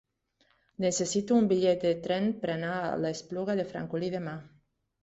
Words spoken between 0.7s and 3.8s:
Necessito un bitllet de tren per anar a l'Espluga de